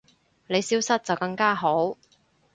[0.47, 1.95] 你消失就更加好